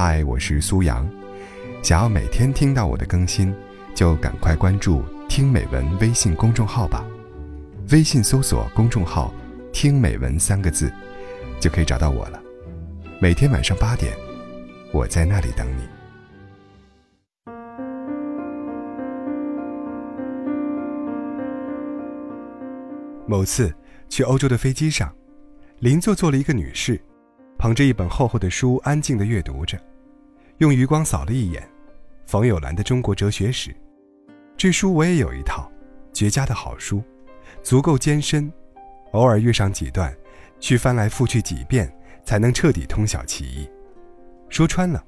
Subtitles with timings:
[0.00, 1.04] 嗨，我是苏阳。
[1.82, 3.52] 想要每天听到我的更新，
[3.96, 7.04] 就赶快关注“听美文”微信公众号吧。
[7.90, 9.34] 微信搜索公众号
[9.74, 10.88] “听美文”三个字，
[11.58, 12.40] 就可以找到我了。
[13.20, 14.16] 每天晚上八点，
[14.92, 15.82] 我在那里等你。
[23.26, 23.74] 某次
[24.08, 25.12] 去欧洲的飞机上，
[25.80, 27.00] 邻座坐了一个女士。
[27.58, 29.76] 捧着一本厚厚的书，安静地阅读着，
[30.58, 31.68] 用余光扫了一眼，
[32.24, 33.70] 冯友兰的《中国哲学史》，
[34.56, 35.68] 这书我也有一套，
[36.12, 37.02] 绝佳的好书，
[37.60, 38.50] 足够艰深，
[39.10, 40.16] 偶尔遇上几段，
[40.60, 43.68] 需翻来覆去几遍，才能彻底通晓其意。
[44.48, 45.04] 说穿了，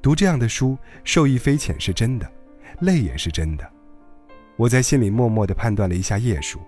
[0.00, 2.26] 读这样的书，受益匪浅是真的，
[2.80, 3.70] 累也是真的。
[4.56, 6.60] 我在心里默默地判断了一下页数，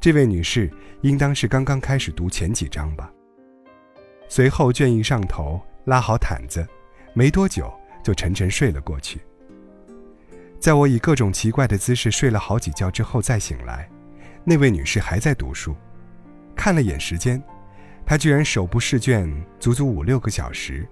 [0.00, 0.70] 这位女士
[1.02, 3.12] 应当是刚刚开始读前几章吧。
[4.30, 6.64] 随后倦意上头，拉好毯子，
[7.14, 7.68] 没多久
[8.00, 9.20] 就沉沉睡了过去。
[10.60, 13.90] 在我以各种奇怪的姿势睡了好几觉之后再醒来，
[14.44, 15.74] 那位女士还在读书。
[16.54, 17.42] 看了眼时间，
[18.06, 20.86] 她居然手不释卷，足足五六个小时，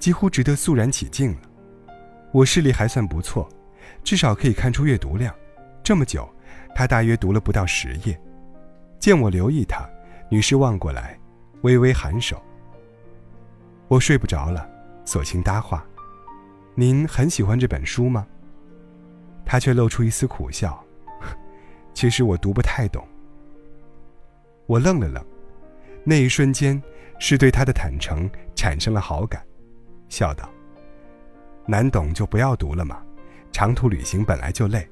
[0.00, 1.42] 几乎值得肃然起敬了。
[2.32, 3.48] 我视力还算不错，
[4.02, 5.32] 至少可以看出阅读量。
[5.84, 6.28] 这么久，
[6.74, 8.20] 她大约读了不到十页。
[8.98, 9.88] 见我留意她，
[10.28, 11.16] 女士望过来，
[11.62, 12.42] 微微颔首。
[13.88, 14.68] 我睡不着了，
[15.04, 15.84] 索性搭话
[16.74, 18.26] ：“您很喜欢这本书吗？”
[19.44, 20.82] 他却露出一丝苦笑
[21.92, 23.06] ：“其实我读不太懂。”
[24.66, 25.22] 我愣了愣，
[26.02, 26.82] 那一瞬间
[27.18, 29.44] 是对他的坦诚产生了好感，
[30.08, 30.48] 笑道
[31.68, 33.02] ：“难懂就不要读了嘛，
[33.52, 34.88] 长途旅行本来就累，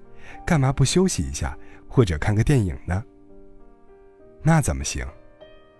[0.46, 1.56] 干嘛不休息一下
[1.88, 3.02] 或者看个电影呢？”
[4.44, 5.06] 那怎么行？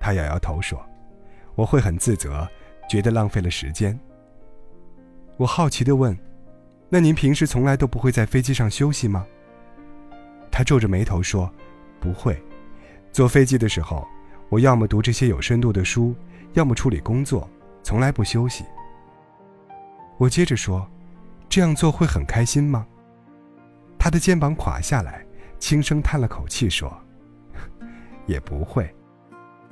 [0.00, 0.82] 他摇摇头说
[1.54, 2.48] ：“我会很自责。”
[2.88, 3.98] 觉得浪费了时间。
[5.36, 6.16] 我好奇地问
[6.88, 9.26] ：“那您平时从来都不会在飞机上休息吗？”
[10.52, 11.50] 他皱着眉头说
[11.98, 12.40] ：“不会。
[13.10, 14.06] 坐飞机的时候，
[14.48, 16.14] 我要么读这些有深度的书，
[16.52, 17.48] 要么处理工作，
[17.82, 18.64] 从来不休息。”
[20.18, 20.86] 我接着说
[21.48, 22.86] ：“这样做会很开心吗？”
[23.98, 25.24] 他的肩膀垮下来，
[25.58, 26.92] 轻声叹了口气说
[28.26, 28.94] ：“也不会。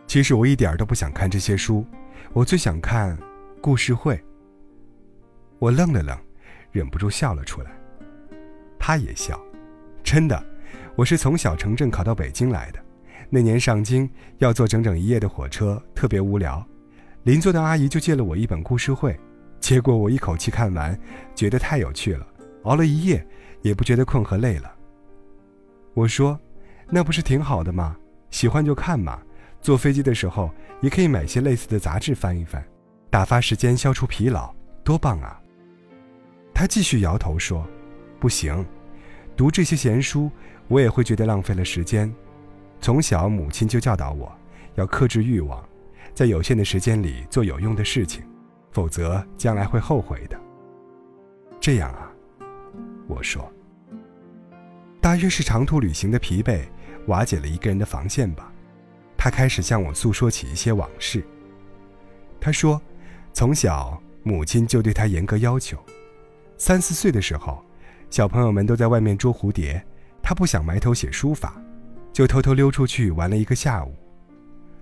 [0.06, 1.84] 其实我一点都不想看这些书。”
[2.32, 3.18] 我最想看
[3.60, 4.22] 故事会。
[5.58, 6.16] 我愣了愣，
[6.72, 7.70] 忍不住笑了出来。
[8.78, 9.38] 他也笑，
[10.02, 10.42] 真的，
[10.96, 12.80] 我是从小城镇考到北京来的。
[13.28, 16.66] 那年上京要坐整整一夜的火车，特别无聊。
[17.24, 19.18] 邻座的阿姨就借了我一本故事会，
[19.60, 20.98] 结果我一口气看完，
[21.34, 22.26] 觉得太有趣了，
[22.62, 23.24] 熬了一夜
[23.62, 24.74] 也不觉得困和累了。
[25.92, 26.40] 我说
[26.88, 27.96] ：“那不是挺好的吗？
[28.30, 29.20] 喜欢就看嘛。”
[29.60, 30.50] 坐飞机的时候，
[30.80, 32.64] 也可以买些类似的杂志翻一翻，
[33.10, 35.40] 打发时间，消除疲劳，多棒啊！
[36.54, 37.66] 他继续摇头说
[38.18, 38.64] ：“不行，
[39.36, 40.30] 读这些闲书，
[40.68, 42.12] 我也会觉得浪费了时间。
[42.80, 44.32] 从小母亲就教导我，
[44.76, 45.62] 要克制欲望，
[46.14, 48.22] 在有限的时间里做有用的事情，
[48.72, 50.40] 否则将来会后悔的。”
[51.60, 52.10] 这样啊，
[53.06, 53.50] 我说。
[55.00, 56.62] 大约是长途旅行的疲惫，
[57.06, 58.49] 瓦解了一个人的防线吧。
[59.22, 61.22] 他开始向我诉说起一些往事。
[62.40, 62.80] 他说，
[63.34, 65.76] 从小母亲就对他严格要求。
[66.56, 67.62] 三四岁的时候，
[68.08, 69.84] 小朋友们都在外面捉蝴蝶，
[70.22, 71.60] 他不想埋头写书法，
[72.14, 73.94] 就偷偷溜出去玩了一个下午。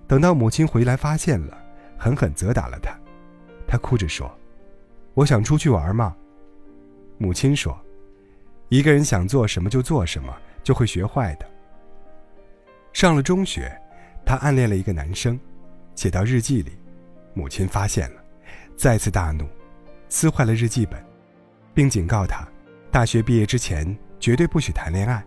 [0.06, 1.59] 等到母亲回来发现了，
[1.99, 2.97] 狠狠责打了他。
[3.66, 4.32] 他哭着说
[5.15, 6.15] ：“我想出去玩嘛。”
[7.19, 7.76] 母亲说
[8.70, 10.32] ：“一个人想做什么就做什么，
[10.62, 11.47] 就会学坏的。”
[12.94, 13.76] 上了中学。
[14.28, 15.41] 他暗恋了一个男生，
[15.94, 16.72] 写到日记里，
[17.33, 18.22] 母亲发现了，
[18.77, 19.49] 再次大怒，
[20.11, 21.03] 撕坏了日记本，
[21.72, 22.47] 并警告他，
[22.91, 25.25] 大学毕业之前绝对不许谈恋爱。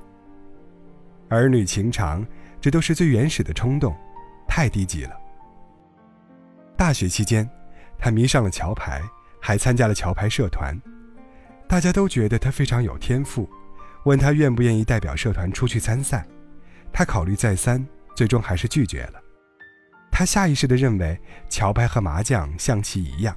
[1.29, 2.23] 儿女情长，
[2.61, 3.91] 这都是最原始的冲动，
[4.47, 5.19] 太低级了。
[6.77, 7.49] 大学期间，
[7.97, 9.01] 他迷上了桥牌，
[9.39, 10.79] 还参加了桥牌社团，
[11.67, 13.49] 大家都觉得他非常有天赋，
[14.03, 16.23] 问他愿不愿意代表社团出去参赛，
[16.93, 17.83] 他考虑再三。
[18.15, 19.21] 最终还是拒绝了。
[20.11, 21.19] 他下意识地认为
[21.49, 23.35] 桥牌和麻将象棋一样，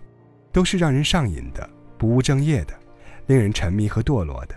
[0.53, 2.75] 都是让人上瘾的、不务正业的、
[3.27, 4.55] 令人沉迷和堕落的。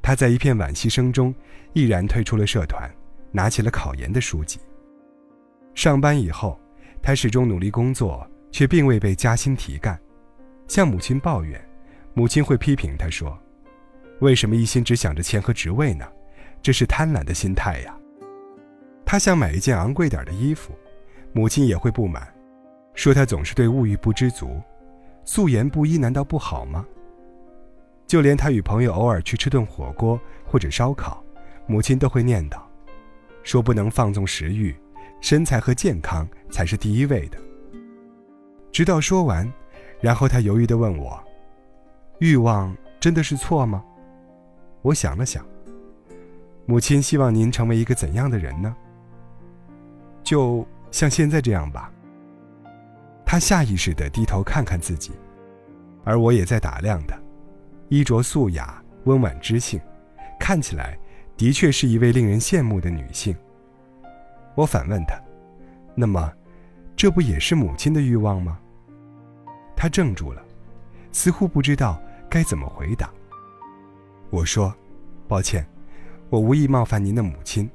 [0.00, 1.34] 他在一片惋惜声中，
[1.72, 2.88] 毅然退出了社团，
[3.32, 4.60] 拿起了考研的书籍。
[5.74, 6.58] 上班以后，
[7.02, 10.00] 他始终努力工作，却并未被加薪提干。
[10.68, 11.62] 向母亲抱怨，
[12.14, 13.36] 母亲会批评他说
[14.20, 16.06] ：“为什么一心只想着钱和职位呢？
[16.62, 17.94] 这是贪婪的心态呀。”
[19.06, 20.72] 他想买一件昂贵点的衣服，
[21.32, 22.26] 母亲也会不满，
[22.92, 24.60] 说他总是对物欲不知足。
[25.24, 26.84] 素颜不一难道不好吗？
[28.04, 31.22] 就连他与朋友偶尔去吃顿火锅或者烧烤，
[31.66, 32.58] 母亲都会念叨，
[33.44, 34.74] 说不能放纵食欲，
[35.20, 37.38] 身材和健康才是第一位的。
[38.72, 39.50] 直到说完，
[40.00, 41.22] 然后他犹豫地问我
[42.18, 43.84] ：“欲望真的是错吗？”
[44.82, 45.46] 我想了想，
[46.66, 48.76] 母亲希望您成为一个怎样的人呢？
[50.26, 51.90] 就像现在这样吧。
[53.24, 55.12] 他下意识地低头看看自己，
[56.04, 57.16] 而我也在打量他。
[57.88, 59.80] 衣着素雅、温婉知性，
[60.40, 60.98] 看起来
[61.36, 63.36] 的确是一位令人羡慕的女性。
[64.56, 65.14] 我反问他
[65.94, 66.32] ：“那么，
[66.96, 68.58] 这不也是母亲的欲望吗？”
[69.76, 70.42] 他怔住了，
[71.12, 73.08] 似乎不知道该怎么回答。
[74.30, 74.74] 我说
[75.28, 75.64] ：“抱歉，
[76.30, 77.70] 我无意冒犯您的母亲，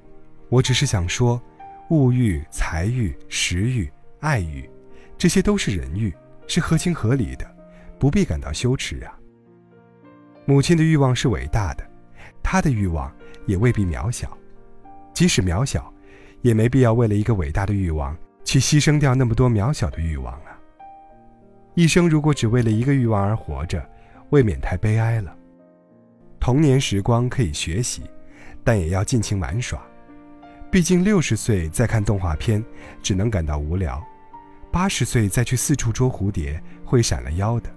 [0.49, 1.41] 我只是想说，
[1.91, 3.91] 物欲、财欲、食欲、
[4.21, 4.67] 爱欲，
[5.17, 6.13] 这些都是人欲，
[6.47, 7.45] 是合情合理的，
[7.99, 9.13] 不必感到羞耻啊。”
[10.47, 11.83] 母亲的欲望是伟大的，
[12.41, 13.13] 她的欲望
[13.45, 14.37] 也未必渺小，
[15.13, 15.93] 即使渺小，
[16.41, 20.57] 也没必要为了一个伟大的欲望去牺牲掉那么多渺小的欲望啊。
[21.75, 23.85] 一生如果只为了一个欲望而活着，
[24.29, 25.35] 未免太悲哀了。
[26.39, 28.03] 童年时光可以学习，
[28.63, 29.85] 但也要尽情玩耍。
[30.71, 32.63] 毕竟六十岁再看动画片，
[33.03, 34.01] 只能感到无聊；
[34.71, 37.69] 八十岁再去四处捉蝴蝶，会闪了腰的。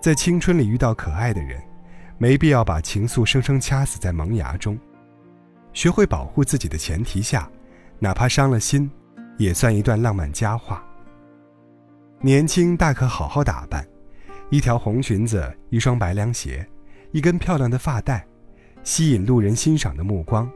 [0.00, 1.62] 在青春里遇到可爱的人，
[2.16, 4.78] 没必要把情愫生生掐死在萌芽中。
[5.74, 7.46] 学会保护自己的前提下，
[7.98, 8.90] 哪怕伤了心，
[9.36, 10.82] 也算一段浪漫佳话。
[12.22, 13.86] 年轻大可好好打扮，
[14.48, 16.66] 一条红裙子，一双白凉鞋，
[17.12, 18.26] 一根漂亮的发带，
[18.82, 20.50] 吸引路人欣赏的目光。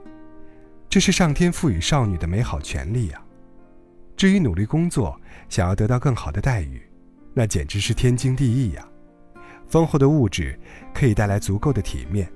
[0.90, 3.22] 这是上天赋予少女的美好权利呀。
[4.16, 6.82] 至于努力工作，想要得到更好的待遇，
[7.32, 8.84] 那简直是天经地义呀。
[9.68, 10.58] 丰厚的物质
[10.92, 12.28] 可以带来足够的体面，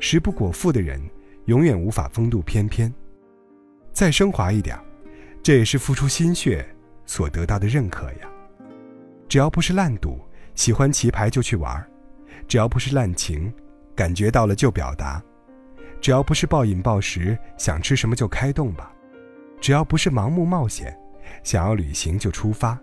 [0.00, 0.98] 食不果腹的人
[1.44, 2.90] 永远无法风度翩翩。
[3.92, 4.74] 再升华一点，
[5.42, 6.66] 这也是付出心血
[7.04, 8.28] 所得到的认可呀。
[9.28, 10.18] 只要不是烂赌，
[10.54, 11.78] 喜欢棋牌就去玩；
[12.48, 13.52] 只要不是滥情，
[13.94, 15.22] 感觉到了就表达；
[16.02, 18.92] 只要不是暴饮暴食，想吃什么就开动吧；
[19.60, 20.94] 只要不是盲目冒险，
[21.44, 22.76] 想要旅行就出发。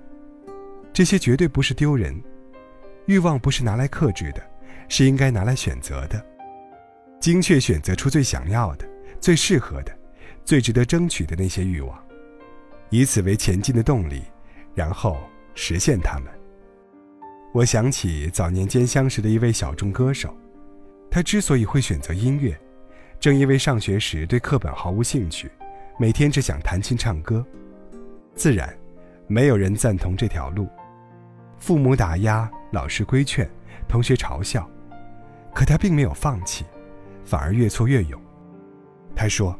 [0.94, 2.18] 这些绝对不是丢人。
[3.07, 4.42] 欲望不是拿来克制的，
[4.88, 6.25] 是应该拿来选择的，
[7.19, 8.88] 精确选择出最想要的、
[9.19, 9.92] 最适合的、
[10.45, 12.01] 最值得争取的那些欲望，
[12.89, 14.24] 以此为前进的动力，
[14.74, 15.18] 然后
[15.56, 16.31] 实现它们。
[17.51, 20.33] 我想起早年间相识的一位小众歌手，
[21.12, 22.57] 他之所以会选择音乐，
[23.19, 25.51] 正因为上学时对课本毫无兴趣，
[25.98, 27.45] 每天只想弹琴唱歌，
[28.33, 28.74] 自然，
[29.27, 30.69] 没有人赞同这条路。
[31.57, 33.50] 父母打压，老师规劝，
[33.89, 34.66] 同学嘲笑，
[35.54, 36.63] 可他并没有放弃，
[37.25, 38.19] 反而越挫越勇。
[39.13, 39.54] 他说：“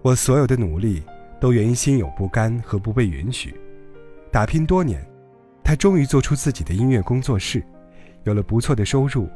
[0.00, 1.02] 我所有的努力
[1.40, 3.58] 都源于心有不甘和不被允许。
[4.30, 5.04] 打拼多年，
[5.64, 7.60] 他终于做出自己的音乐工作室，
[8.22, 9.28] 有了不错的收入，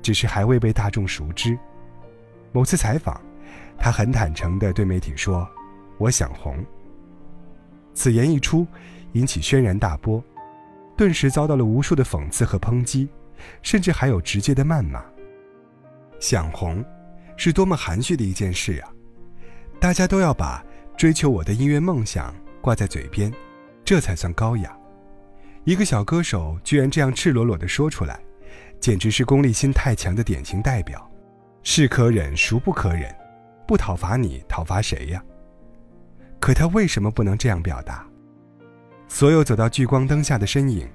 [0.00, 1.58] 只是还未被大众熟知。
[2.52, 3.20] 某次采访，
[3.78, 5.48] 他很坦诚地对媒体说
[5.98, 6.64] ：‘我想红。’
[7.94, 8.66] 此言一出，
[9.12, 10.22] 引起轩然大波。”
[10.96, 13.08] 顿时遭到了无数的讽刺和抨击，
[13.62, 15.00] 甚至还有直接的谩骂。
[16.18, 16.84] 想红，
[17.36, 18.90] 是多么含蓄的一件事啊！
[19.78, 20.60] 大家都要把
[20.96, 23.32] 追求我的音乐梦想挂在嘴边，
[23.84, 24.76] 这才算高雅。
[25.62, 28.18] 一个小歌手居然这样赤裸裸地说出来，
[28.80, 31.08] 简直是功利心太强的典型代表。
[31.70, 33.14] 是可忍，孰不可忍？
[33.66, 35.22] 不讨伐你，讨伐谁呀？
[36.40, 38.06] 可他为什么不能这样表达？
[39.06, 40.88] 所有走到聚光灯下的身影，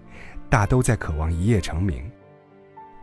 [0.49, 2.11] 大都在渴望一夜成名。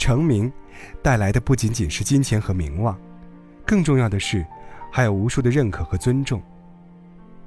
[0.00, 0.52] 成名，
[1.00, 2.98] 带来的不仅仅是金钱和名望，
[3.64, 4.44] 更重要的是，
[4.90, 6.42] 还有无数的认可和尊重。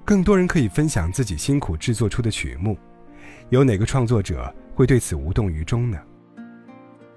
[0.06, 2.78] 更多人可以分享自己辛苦制作出的曲目，
[3.50, 6.00] 有哪个创作者会对此无动于衷呢？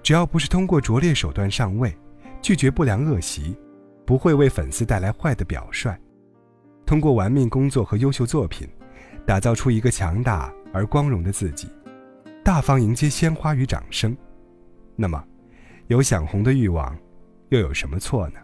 [0.03, 1.97] 只要不是通过拙劣手段上位，
[2.41, 3.57] 拒绝不良恶习，
[4.05, 5.95] 不会为粉丝带来坏的表率，
[6.85, 8.67] 通过玩命工作和优秀作品。
[9.25, 11.67] 打造出一个强大而光荣的自己，
[12.45, 14.15] 大方迎接鲜花与掌声。
[14.95, 15.21] 那么，
[15.87, 16.97] 有想红的欲望，
[17.49, 18.39] 又有什么错呢？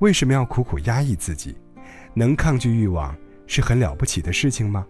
[0.00, 1.56] 为什么要苦苦压抑自己？
[2.12, 4.84] 能抗拒欲望是很了不起的事情吗？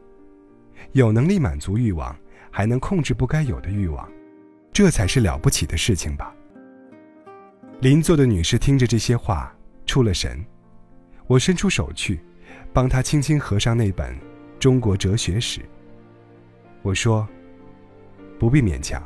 [0.93, 2.17] 有能力满足欲望，
[2.51, 4.11] 还能控制不该有的欲望，
[4.73, 6.35] 这才是了不起的事情吧。
[7.83, 9.53] 邻座的女士听着这些话，
[9.87, 10.41] 出了神。
[11.27, 12.21] 我伸出手去，
[12.73, 14.17] 帮她轻轻合上那本。
[14.61, 15.61] 中国哲学史。
[16.83, 17.27] 我说
[18.39, 19.03] ：“不必勉强，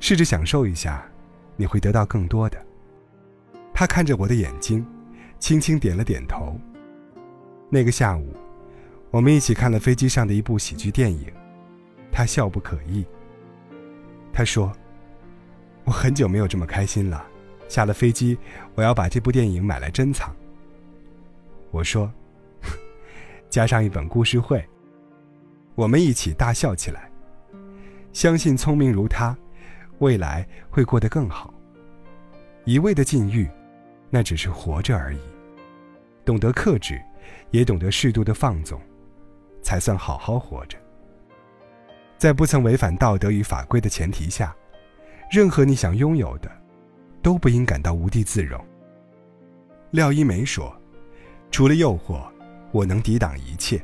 [0.00, 1.06] 试着享受一下，
[1.54, 2.58] 你会得到更多的。
[3.74, 4.86] 他看着我的眼睛，
[5.38, 6.58] 轻轻点了点头。
[7.68, 8.34] 那个下午，
[9.10, 11.30] 我们一起看了飞机上的一部喜剧电影，
[12.10, 13.04] 他笑不可抑。
[14.32, 14.72] 他说
[15.84, 17.22] ：“我很久没有这么开心了，
[17.68, 18.36] 下了飞机，
[18.74, 20.34] 我要把这部电影买来珍藏。”
[21.70, 22.10] 我说
[23.48, 24.64] ：“加上一本故事会。”
[25.76, 27.08] 我们一起大笑起来。
[28.12, 29.36] 相信聪明如他，
[29.98, 31.54] 未来会过得更好。
[32.64, 33.48] 一味的禁欲。
[34.10, 35.20] 那只是活着而已，
[36.24, 36.98] 懂得克制，
[37.50, 38.80] 也懂得适度的放纵，
[39.60, 40.78] 才算好好活着。
[42.16, 44.56] 在不曾违反道德与法规的前提下，
[45.30, 46.50] 任何你想拥有的，
[47.22, 48.62] 都不应感到无地自容。
[49.90, 50.74] 廖一梅说
[51.50, 52.22] ：“除了诱惑，
[52.72, 53.78] 我能抵挡一切；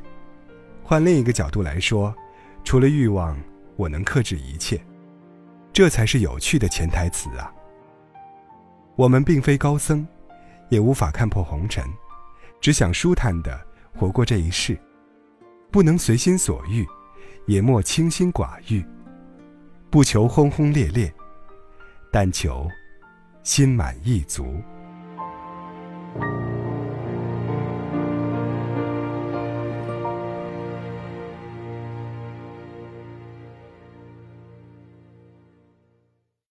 [0.83, 2.15] 换另一个角度来说，
[2.63, 3.37] 除了欲望，
[3.75, 4.79] 我能克制一切。
[5.73, 7.53] 这才是有趣的潜台词啊！
[8.95, 10.05] 我们并非高僧。”
[10.69, 11.85] 也无法看破红尘，
[12.59, 13.55] 只想舒坦的
[13.95, 14.75] 活过这一世，
[15.69, 16.83] 不能随心所欲，
[17.45, 18.83] 也莫清心寡欲，
[19.91, 21.13] 不求轰轰烈烈，
[22.11, 22.67] 但求
[23.45, 24.43] 心满意足。